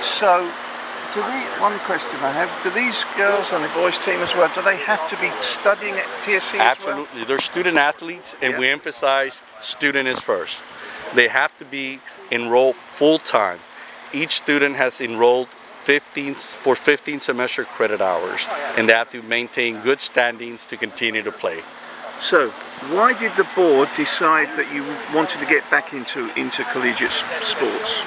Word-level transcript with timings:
So, 0.00 0.50
do 1.14 1.20
they, 1.22 1.42
one 1.60 1.78
question 1.80 2.10
I 2.20 2.30
have, 2.32 2.50
do 2.62 2.70
these 2.70 3.04
girls 3.16 3.52
on 3.52 3.62
the 3.62 3.68
boys 3.70 3.98
team 3.98 4.20
as 4.20 4.34
well, 4.34 4.50
do 4.54 4.62
they 4.62 4.76
have 4.76 5.08
to 5.10 5.16
be 5.20 5.30
studying 5.40 5.94
at 5.94 6.04
TSC 6.22 6.58
Absolutely. 6.58 7.24
They're 7.24 7.38
student 7.38 7.78
athletes, 7.78 8.36
and 8.42 8.52
Yeah. 8.52 8.58
we 8.58 8.68
emphasize 8.68 9.42
student 9.58 10.06
is 10.08 10.20
first. 10.20 10.62
They 11.14 11.28
have 11.28 11.56
to 11.56 11.64
be 11.64 12.00
enrolled 12.30 12.76
full 12.76 13.18
time. 13.18 13.60
Each 14.12 14.32
student 14.36 14.76
has 14.76 15.00
enrolled 15.00 15.48
15 15.84 16.34
s- 16.34 16.54
for 16.60 16.76
15 16.76 17.20
semester 17.20 17.64
credit 17.64 18.00
hours, 18.00 18.46
oh, 18.50 18.74
and 18.76 18.88
they 18.88 18.92
have 18.94 19.08
to 19.10 19.22
maintain 19.22 19.80
good 19.80 20.00
standings 20.00 20.66
to 20.66 20.76
continue 20.76 21.22
to 21.22 21.32
play. 21.32 21.62
So, 22.20 22.50
why 22.90 23.12
did 23.12 23.36
the 23.36 23.46
board 23.54 23.88
decide 23.96 24.48
that 24.56 24.72
you 24.72 24.84
wanted 25.14 25.38
to 25.40 25.46
get 25.46 25.68
back 25.70 25.92
into 25.92 26.28
intercollegiate 26.34 27.12
sports? 27.42 28.02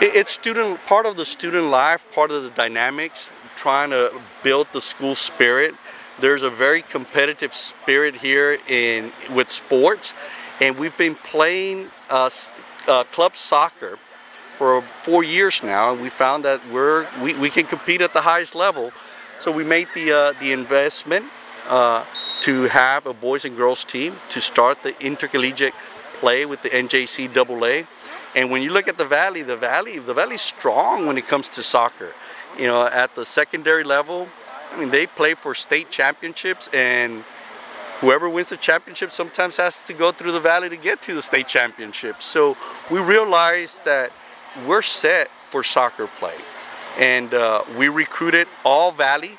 It- 0.00 0.16
It's 0.16 0.30
student 0.30 0.84
part 0.86 1.06
of 1.06 1.16
the 1.16 1.24
student 1.24 1.70
life, 1.70 2.02
part 2.12 2.30
of 2.30 2.42
the 2.42 2.50
dynamics, 2.50 3.30
trying 3.56 3.90
to 3.90 4.12
build 4.42 4.66
the 4.72 4.80
school 4.80 5.14
spirit. 5.14 5.74
There's 6.18 6.42
a 6.42 6.50
very 6.50 6.82
competitive 6.82 7.54
spirit 7.54 8.16
here 8.16 8.58
in 8.66 9.12
with 9.30 9.50
sports, 9.50 10.14
and 10.60 10.76
we've 10.76 10.96
been 10.96 11.14
playing 11.14 11.90
uh, 12.10 12.30
uh, 12.88 13.04
club 13.04 13.36
soccer 13.36 13.98
for 14.58 14.82
four 15.02 15.22
years 15.24 15.62
now, 15.62 15.92
and 15.92 16.00
we 16.02 16.08
found 16.10 16.44
that 16.44 16.60
we're 16.68 17.06
we, 17.22 17.34
we 17.34 17.48
can 17.50 17.64
compete 17.64 18.02
at 18.02 18.12
the 18.12 18.22
highest 18.22 18.54
level. 18.54 18.92
So 19.38 19.50
we 19.52 19.64
made 19.64 19.88
the 19.94 20.12
uh, 20.12 20.32
the 20.40 20.52
investment 20.52 21.26
uh, 21.68 22.04
to 22.40 22.64
have 22.64 23.06
a 23.06 23.12
boys 23.12 23.44
and 23.44 23.56
girls 23.56 23.84
team 23.84 24.16
to 24.30 24.40
start 24.40 24.82
the 24.82 24.98
intercollegiate 25.04 25.74
play 26.14 26.46
with 26.46 26.62
the 26.62 26.70
NJC 26.70 27.28
And 28.34 28.50
when 28.50 28.62
you 28.62 28.72
look 28.72 28.88
at 28.88 28.98
the 28.98 29.04
Valley, 29.04 29.42
the 29.42 29.56
Valley, 29.56 29.98
the 29.98 30.14
Valley's 30.14 30.40
strong 30.40 31.06
when 31.06 31.18
it 31.18 31.26
comes 31.26 31.48
to 31.50 31.62
soccer. 31.62 32.14
You 32.58 32.66
know, 32.66 32.86
at 32.86 33.14
the 33.14 33.24
secondary 33.24 33.84
level, 33.84 34.28
I 34.72 34.78
mean, 34.78 34.90
they 34.90 35.06
play 35.06 35.34
for 35.34 35.54
state 35.54 35.90
championships, 35.90 36.68
and 36.72 37.24
whoever 38.00 38.28
wins 38.28 38.50
the 38.50 38.56
championship 38.56 39.10
sometimes 39.10 39.56
has 39.56 39.82
to 39.84 39.92
go 39.92 40.12
through 40.12 40.32
the 40.32 40.40
Valley 40.40 40.68
to 40.68 40.76
get 40.76 41.02
to 41.02 41.14
the 41.14 41.22
state 41.22 41.48
championship. 41.48 42.22
So 42.22 42.56
we 42.90 43.00
realized 43.00 43.84
that 43.84 44.12
we're 44.66 44.82
set 44.82 45.28
for 45.50 45.62
soccer 45.62 46.06
play, 46.18 46.36
and 46.98 47.34
uh, 47.34 47.64
we 47.76 47.88
recruited 47.88 48.46
all 48.64 48.92
Valley 48.92 49.38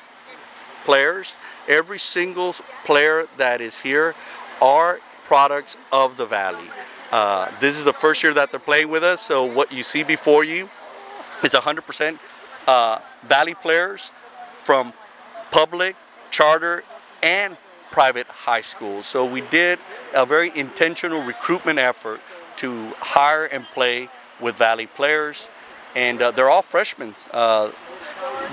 players. 0.84 1.36
Every 1.68 1.98
single 1.98 2.54
player 2.84 3.26
that 3.36 3.60
is 3.60 3.78
here 3.78 4.14
are 4.60 5.00
products 5.24 5.76
of 5.90 6.16
the 6.16 6.26
Valley. 6.26 6.68
Uh, 7.10 7.50
this 7.60 7.76
is 7.76 7.84
the 7.84 7.92
first 7.92 8.22
year 8.22 8.32
that 8.34 8.50
they're 8.50 8.60
playing 8.60 8.88
with 8.88 9.04
us, 9.04 9.20
so 9.20 9.44
what 9.44 9.70
you 9.70 9.84
see 9.84 10.02
before 10.02 10.44
you 10.44 10.68
is 11.42 11.52
100% 11.52 12.18
uh, 12.66 12.98
Valley 13.24 13.54
players 13.54 14.12
from 14.56 14.92
public, 15.50 15.96
charter, 16.30 16.84
and 17.22 17.56
private 17.90 18.26
high 18.26 18.62
schools. 18.62 19.06
So 19.06 19.24
we 19.24 19.42
did 19.42 19.78
a 20.14 20.24
very 20.24 20.50
intentional 20.56 21.22
recruitment 21.22 21.78
effort 21.78 22.20
to 22.56 22.90
hire 22.98 23.44
and 23.44 23.64
play 23.74 24.08
with 24.40 24.56
Valley 24.56 24.86
players, 24.86 25.48
and 25.94 26.20
uh, 26.22 26.30
they're 26.30 26.50
all 26.50 26.62
freshmen. 26.62 27.14
Uh, 27.30 27.70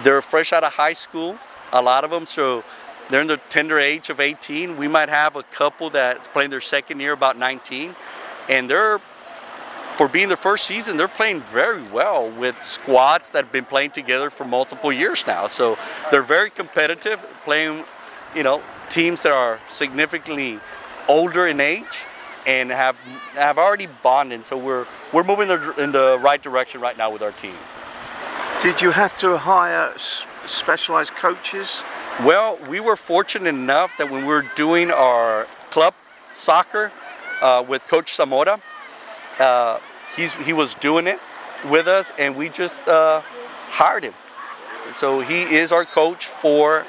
they're 0.03 0.21
fresh 0.21 0.53
out 0.53 0.63
of 0.63 0.73
high 0.73 0.93
school, 0.93 1.37
a 1.73 1.81
lot 1.81 2.03
of 2.03 2.09
them. 2.09 2.25
So 2.25 2.63
they're 3.09 3.21
in 3.21 3.27
the 3.27 3.37
tender 3.49 3.79
age 3.79 4.09
of 4.09 4.19
18. 4.19 4.77
We 4.77 4.87
might 4.87 5.09
have 5.09 5.35
a 5.35 5.43
couple 5.43 5.89
that's 5.89 6.27
playing 6.27 6.51
their 6.51 6.61
second 6.61 6.99
year, 6.99 7.13
about 7.13 7.37
19, 7.37 7.95
and 8.49 8.69
they're 8.69 8.99
for 9.99 10.07
being 10.07 10.29
their 10.29 10.37
first 10.37 10.63
season, 10.63 10.95
they're 10.95 11.09
playing 11.09 11.41
very 11.41 11.83
well 11.89 12.31
with 12.31 12.55
squads 12.63 13.31
that 13.31 13.43
have 13.43 13.51
been 13.51 13.65
playing 13.65 13.91
together 13.91 14.29
for 14.29 14.45
multiple 14.45 14.93
years 14.93 15.27
now. 15.27 15.45
So 15.47 15.77
they're 16.09 16.21
very 16.21 16.49
competitive, 16.49 17.21
playing, 17.43 17.83
you 18.33 18.43
know, 18.43 18.63
teams 18.87 19.23
that 19.23 19.33
are 19.33 19.59
significantly 19.69 20.57
older 21.09 21.47
in 21.47 21.59
age 21.59 22.05
and 22.47 22.69
have 22.69 22.95
have 23.33 23.57
already 23.57 23.87
bonded. 24.01 24.45
So 24.45 24.57
we're 24.57 24.87
we're 25.11 25.25
moving 25.25 25.49
the, 25.49 25.73
in 25.73 25.91
the 25.91 26.17
right 26.21 26.41
direction 26.41 26.79
right 26.79 26.97
now 26.97 27.11
with 27.11 27.21
our 27.21 27.33
team. 27.33 27.57
Did 28.61 28.81
you 28.81 28.91
have 28.91 29.17
to 29.17 29.37
hire 29.37 29.93
specialized 30.49 31.11
coaches? 31.11 31.81
Well, 32.23 32.57
we 32.67 32.79
were 32.79 32.95
fortunate 32.95 33.49
enough 33.49 33.91
that 33.97 34.09
when 34.09 34.21
we 34.21 34.27
were 34.27 34.45
doing 34.55 34.91
our 34.91 35.45
club 35.69 35.93
soccer 36.33 36.91
uh, 37.41 37.63
with 37.67 37.87
Coach 37.87 38.15
Zamora, 38.15 38.61
uh, 39.39 39.79
he 40.15 40.53
was 40.53 40.73
doing 40.75 41.07
it 41.07 41.19
with 41.69 41.87
us, 41.87 42.11
and 42.17 42.35
we 42.35 42.49
just 42.49 42.85
uh, 42.87 43.21
hired 43.67 44.03
him. 44.03 44.13
So 44.95 45.21
he 45.21 45.43
is 45.43 45.71
our 45.71 45.85
coach 45.85 46.25
for 46.25 46.85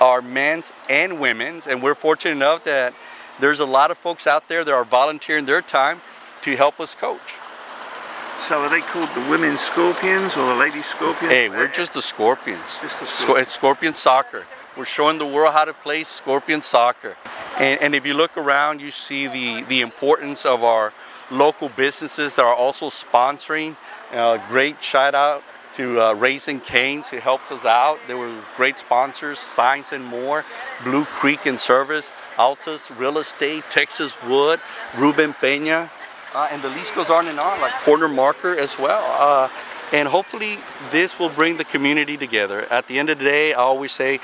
our 0.00 0.22
men's 0.22 0.72
and 0.88 1.18
women's, 1.18 1.66
and 1.66 1.82
we're 1.82 1.94
fortunate 1.94 2.32
enough 2.32 2.64
that 2.64 2.94
there's 3.40 3.60
a 3.60 3.66
lot 3.66 3.90
of 3.90 3.98
folks 3.98 4.26
out 4.26 4.48
there 4.48 4.64
that 4.64 4.72
are 4.72 4.84
volunteering 4.84 5.44
their 5.44 5.62
time 5.62 6.00
to 6.42 6.56
help 6.56 6.78
us 6.78 6.94
coach. 6.94 7.34
So 8.40 8.60
are 8.60 8.70
they 8.70 8.80
called 8.80 9.08
the 9.14 9.30
women's 9.30 9.60
scorpions 9.60 10.36
or 10.36 10.46
the 10.46 10.54
ladies 10.54 10.86
scorpions? 10.86 11.32
Hey, 11.32 11.48
we're 11.48 11.68
just 11.68 11.92
the 11.92 12.00
Scorpions. 12.00 12.78
Just 12.80 13.00
the 13.00 13.06
Scorpions. 13.06 13.48
it's 13.48 13.52
Scorpion 13.52 13.92
soccer. 13.92 14.44
We're 14.76 14.84
showing 14.84 15.18
the 15.18 15.26
world 15.26 15.52
how 15.52 15.64
to 15.64 15.74
play 15.74 16.04
Scorpion 16.04 16.60
soccer. 16.60 17.16
And, 17.58 17.80
and 17.82 17.94
if 17.94 18.06
you 18.06 18.14
look 18.14 18.36
around, 18.36 18.80
you 18.80 18.90
see 18.90 19.26
the, 19.26 19.64
the 19.64 19.80
importance 19.80 20.46
of 20.46 20.62
our 20.62 20.92
local 21.30 21.68
businesses 21.68 22.36
that 22.36 22.44
are 22.44 22.54
also 22.54 22.88
sponsoring. 22.90 23.76
Uh, 24.12 24.38
great 24.48 24.82
shout 24.82 25.14
out 25.14 25.42
to 25.74 26.00
uh, 26.00 26.14
Raising 26.14 26.60
Cane's 26.60 27.08
who 27.08 27.18
helped 27.18 27.52
us 27.52 27.64
out. 27.64 27.98
They 28.06 28.14
were 28.14 28.34
great 28.56 28.78
sponsors, 28.78 29.38
Signs 29.38 29.92
and 29.92 30.04
More, 30.04 30.44
Blue 30.84 31.04
Creek 31.04 31.46
and 31.46 31.58
Service, 31.58 32.12
Altus 32.36 32.96
Real 32.98 33.18
Estate, 33.18 33.64
Texas 33.68 34.14
Wood, 34.22 34.60
Ruben 34.96 35.34
Peña, 35.34 35.90
uh, 36.34 36.48
and 36.50 36.62
the 36.62 36.68
list 36.70 36.94
goes 36.94 37.10
on 37.10 37.26
and 37.28 37.38
on, 37.38 37.60
like 37.60 37.72
Corner 37.82 38.08
Marker 38.08 38.56
as 38.56 38.78
well. 38.78 39.04
Uh, 39.18 39.48
and 39.92 40.06
hopefully, 40.06 40.58
this 40.90 41.18
will 41.18 41.30
bring 41.30 41.56
the 41.56 41.64
community 41.64 42.16
together. 42.16 42.66
At 42.70 42.86
the 42.88 42.98
end 42.98 43.08
of 43.08 43.18
the 43.18 43.24
day, 43.24 43.54
I 43.54 43.56
always 43.56 43.92
say, 43.92 44.20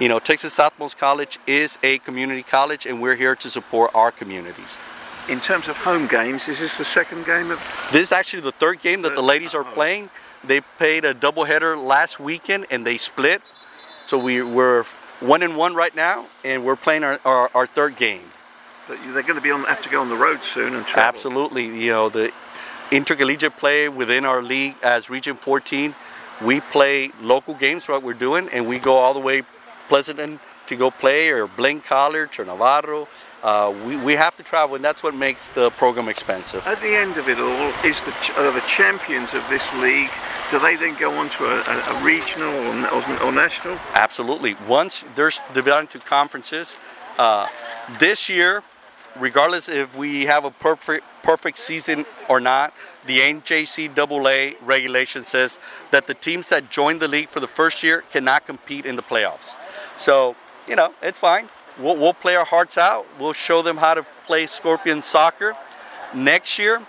you 0.00 0.08
know, 0.08 0.18
Texas 0.18 0.56
Southmost 0.56 0.96
College 0.96 1.38
is 1.46 1.78
a 1.84 1.98
community 1.98 2.42
college, 2.42 2.84
and 2.84 3.00
we're 3.00 3.14
here 3.14 3.36
to 3.36 3.48
support 3.48 3.92
our 3.94 4.10
communities. 4.10 4.76
In 5.28 5.40
terms 5.40 5.68
of 5.68 5.76
home 5.76 6.06
games, 6.06 6.48
is 6.48 6.58
this 6.58 6.76
the 6.76 6.84
second 6.84 7.24
game 7.24 7.50
of? 7.50 7.62
This 7.92 8.02
is 8.02 8.12
actually 8.12 8.42
the 8.42 8.52
third 8.52 8.80
game 8.80 9.02
that 9.02 9.14
the 9.14 9.22
ladies 9.22 9.54
are 9.54 9.64
playing. 9.64 10.10
They 10.42 10.60
played 10.60 11.04
a 11.04 11.14
doubleheader 11.14 11.82
last 11.82 12.18
weekend, 12.18 12.66
and 12.70 12.86
they 12.86 12.98
split. 12.98 13.40
So 14.04 14.18
we, 14.18 14.42
we're 14.42 14.84
one 15.20 15.42
and 15.42 15.56
one 15.56 15.74
right 15.74 15.94
now, 15.94 16.26
and 16.44 16.64
we're 16.64 16.76
playing 16.76 17.04
our, 17.04 17.18
our, 17.24 17.50
our 17.54 17.66
third 17.66 17.96
game. 17.96 18.24
But 18.86 18.98
they're 19.12 19.22
going 19.22 19.36
to 19.36 19.40
be 19.40 19.50
on, 19.50 19.64
have 19.64 19.80
to 19.82 19.88
go 19.88 20.00
on 20.00 20.08
the 20.08 20.16
road 20.16 20.42
soon 20.42 20.74
and 20.74 20.86
travel. 20.86 21.08
Absolutely. 21.08 21.64
You 21.64 21.90
know, 21.92 22.08
the 22.08 22.32
intercollegiate 22.90 23.56
play 23.56 23.88
within 23.88 24.24
our 24.24 24.42
league 24.42 24.76
as 24.82 25.08
Region 25.08 25.36
14, 25.36 25.94
we 26.42 26.60
play 26.60 27.10
local 27.20 27.54
games, 27.54 27.88
what 27.88 28.02
we're 28.02 28.12
doing, 28.12 28.48
and 28.50 28.66
we 28.66 28.78
go 28.78 28.96
all 28.96 29.14
the 29.14 29.20
way 29.20 29.42
Pleasanton 29.88 30.40
to 30.66 30.76
go 30.76 30.90
play, 30.90 31.28
or 31.28 31.46
Blinn 31.46 31.80
College, 31.80 32.38
or 32.38 32.44
Navarro. 32.44 33.06
Uh, 33.42 33.74
we, 33.86 33.96
we 33.98 34.14
have 34.14 34.34
to 34.36 34.42
travel, 34.42 34.76
and 34.76 34.84
that's 34.84 35.02
what 35.02 35.14
makes 35.14 35.48
the 35.48 35.70
program 35.72 36.08
expensive. 36.08 36.66
At 36.66 36.80
the 36.80 36.96
end 36.96 37.18
of 37.18 37.28
it 37.28 37.38
all, 37.38 37.72
is 37.84 38.00
the 38.00 38.12
ch- 38.22 38.30
are 38.30 38.50
the 38.50 38.62
champions 38.62 39.34
of 39.34 39.46
this 39.50 39.72
league? 39.74 40.10
Do 40.50 40.58
they 40.58 40.76
then 40.76 40.94
go 40.96 41.10
on 41.12 41.28
to 41.30 41.44
a, 41.44 41.58
a, 41.60 41.98
a 41.98 42.02
regional 42.02 42.48
or, 42.48 42.94
or, 42.94 43.22
or 43.24 43.32
national? 43.32 43.78
Absolutely. 43.92 44.56
Once 44.66 45.04
they're 45.14 45.32
divided 45.52 45.94
into 45.94 45.98
conferences, 45.98 46.78
uh, 47.18 47.46
this 47.98 48.28
year, 48.28 48.62
regardless 49.18 49.68
if 49.68 49.96
we 49.96 50.26
have 50.26 50.44
a 50.44 50.50
perfect 50.50 51.04
perfect 51.22 51.56
season 51.56 52.04
or 52.28 52.40
not, 52.40 52.74
the 53.06 53.18
NJCAA 53.18 54.56
regulation 54.62 55.24
says 55.24 55.58
that 55.90 56.06
the 56.06 56.14
teams 56.14 56.50
that 56.50 56.70
join 56.70 56.98
the 56.98 57.08
league 57.08 57.28
for 57.28 57.40
the 57.40 57.48
first 57.48 57.82
year 57.82 58.02
cannot 58.12 58.44
compete 58.46 58.84
in 58.84 58.96
the 58.96 59.02
playoffs. 59.02 59.54
So 59.96 60.36
you 60.68 60.76
know 60.76 60.94
it's 61.02 61.18
fine. 61.18 61.48
We'll, 61.78 61.96
we'll 61.96 62.14
play 62.14 62.36
our 62.36 62.44
hearts 62.44 62.78
out. 62.78 63.06
We'll 63.18 63.32
show 63.32 63.62
them 63.62 63.76
how 63.76 63.94
to 63.94 64.06
play 64.26 64.46
Scorpion 64.46 65.02
soccer. 65.02 65.56
Next 66.14 66.58
year, 66.58 66.80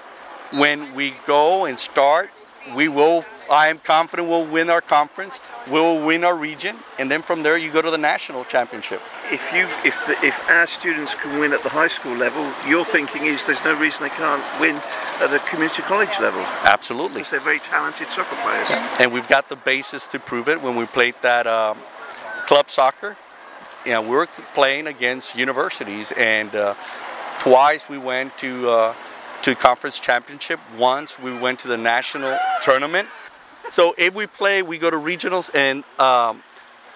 when 0.51 0.93
we 0.93 1.15
go 1.25 1.65
and 1.65 1.77
start, 1.77 2.29
we 2.73 2.87
will. 2.87 3.23
I 3.49 3.67
am 3.67 3.77
confident 3.77 4.27
we'll 4.27 4.45
win 4.45 4.71
our 4.71 4.81
conference. 4.81 5.39
We'll 5.69 6.03
win 6.03 6.23
our 6.23 6.35
region, 6.35 6.77
and 6.97 7.11
then 7.11 7.21
from 7.21 7.43
there 7.43 7.57
you 7.57 7.71
go 7.71 7.81
to 7.81 7.91
the 7.91 7.97
national 7.97 8.43
championship. 8.45 9.01
If 9.31 9.51
you, 9.53 9.67
if 9.83 10.05
the, 10.07 10.13
if 10.25 10.39
our 10.49 10.65
students 10.65 11.13
can 11.13 11.39
win 11.39 11.53
at 11.53 11.61
the 11.61 11.69
high 11.69 11.87
school 11.87 12.15
level, 12.15 12.51
your 12.67 12.83
thinking 12.83 13.25
is 13.25 13.45
there's 13.45 13.63
no 13.63 13.77
reason 13.77 14.03
they 14.03 14.09
can't 14.09 14.43
win 14.59 14.75
at 14.75 15.27
the 15.29 15.39
community 15.49 15.83
college 15.83 16.19
level 16.19 16.41
Absolutely. 16.63 17.19
because 17.19 17.31
they're 17.31 17.39
very 17.39 17.59
talented 17.59 18.09
soccer 18.09 18.35
players. 18.37 18.69
And 18.99 19.13
we've 19.13 19.27
got 19.27 19.49
the 19.49 19.55
basis 19.55 20.07
to 20.07 20.19
prove 20.19 20.49
it 20.49 20.61
when 20.61 20.75
we 20.75 20.85
played 20.85 21.15
that 21.21 21.45
um, 21.45 21.77
club 22.47 22.69
soccer. 22.69 23.15
You 23.85 23.91
know, 23.91 24.01
we 24.01 24.09
were 24.09 24.27
playing 24.55 24.87
against 24.87 25.35
universities, 25.35 26.11
and 26.17 26.55
uh, 26.55 26.73
twice 27.39 27.87
we 27.87 27.99
went 27.99 28.35
to 28.39 28.69
uh, 28.69 28.95
to 29.45 29.53
conference 29.53 29.99
championship. 29.99 30.59
Once 30.75 31.19
we 31.19 31.31
went 31.37 31.59
to 31.59 31.67
the 31.67 31.77
national 31.77 32.35
tournament, 32.63 33.07
So 33.69 33.95
if 33.97 34.13
we 34.13 34.27
play, 34.27 34.61
we 34.61 34.77
go 34.77 34.89
to 34.91 34.97
regionals, 34.97 35.49
and 35.55 35.83
um, 35.99 36.43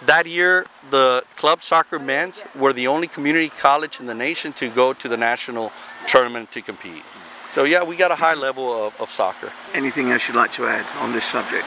that 0.06 0.26
year 0.28 0.66
the 0.92 1.24
club 1.36 1.62
soccer 1.62 2.00
men's 2.00 2.44
were 2.56 2.74
the 2.74 2.88
only 2.88 3.08
community 3.08 3.50
college 3.50 4.00
in 4.00 4.06
the 4.06 4.14
nation 4.14 4.54
to 4.54 4.70
go 4.70 4.94
to 4.94 5.08
the 5.08 5.18
national 5.18 5.72
tournament 6.08 6.52
to 6.52 6.62
compete. 6.62 7.04
So 7.50 7.64
yeah, 7.64 7.84
we 7.84 7.96
got 7.96 8.12
a 8.12 8.16
high 8.16 8.36
level 8.36 8.72
of, 8.72 8.94
of 9.02 9.10
soccer. 9.10 9.52
Anything 9.74 10.12
else 10.12 10.28
you'd 10.28 10.38
like 10.38 10.52
to 10.54 10.68
add 10.68 10.86
on 11.00 11.12
this 11.12 11.26
subject? 11.26 11.66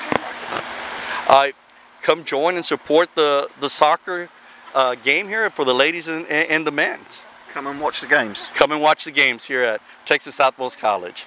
Uh, 1.28 1.48
come 2.00 2.22
join 2.24 2.54
and 2.56 2.64
support 2.64 3.08
the 3.14 3.48
the 3.60 3.68
soccer 3.68 4.28
uh, 4.74 4.94
game 4.94 5.28
here 5.28 5.50
for 5.50 5.64
the 5.64 5.74
ladies 5.74 6.06
and, 6.08 6.26
and 6.26 6.66
the 6.66 6.72
men's. 6.72 7.22
Come 7.52 7.66
and 7.66 7.78
watch 7.78 8.00
the 8.00 8.06
games. 8.06 8.46
Come 8.54 8.72
and 8.72 8.80
watch 8.80 9.04
the 9.04 9.10
games 9.10 9.44
here 9.44 9.62
at 9.62 9.82
Texas 10.06 10.38
Southmost 10.38 10.78
College. 10.78 11.26